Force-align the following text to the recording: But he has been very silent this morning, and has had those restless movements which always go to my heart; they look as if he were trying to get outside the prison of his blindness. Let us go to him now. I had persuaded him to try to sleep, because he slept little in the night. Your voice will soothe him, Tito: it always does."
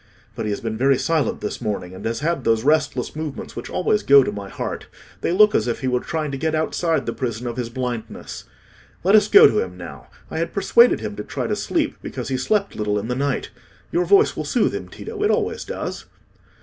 But 0.35 0.47
he 0.47 0.49
has 0.49 0.61
been 0.61 0.79
very 0.79 0.97
silent 0.97 1.41
this 1.41 1.61
morning, 1.61 1.93
and 1.93 2.03
has 2.05 2.21
had 2.21 2.43
those 2.43 2.63
restless 2.63 3.15
movements 3.15 3.55
which 3.55 3.69
always 3.69 4.01
go 4.01 4.23
to 4.23 4.31
my 4.31 4.49
heart; 4.49 4.87
they 5.21 5.31
look 5.31 5.53
as 5.53 5.67
if 5.67 5.81
he 5.81 5.87
were 5.87 5.99
trying 5.99 6.31
to 6.31 6.39
get 6.39 6.55
outside 6.55 7.05
the 7.05 7.13
prison 7.13 7.45
of 7.45 7.55
his 7.55 7.69
blindness. 7.69 8.45
Let 9.03 9.13
us 9.13 9.27
go 9.27 9.45
to 9.47 9.59
him 9.59 9.77
now. 9.77 10.07
I 10.31 10.39
had 10.39 10.53
persuaded 10.53 11.01
him 11.01 11.15
to 11.17 11.23
try 11.23 11.45
to 11.45 11.55
sleep, 11.55 11.97
because 12.01 12.29
he 12.29 12.37
slept 12.37 12.75
little 12.75 12.97
in 12.97 13.09
the 13.09 13.15
night. 13.15 13.51
Your 13.91 14.05
voice 14.05 14.35
will 14.35 14.43
soothe 14.43 14.73
him, 14.73 14.89
Tito: 14.89 15.21
it 15.21 15.29
always 15.29 15.63
does." 15.65 16.05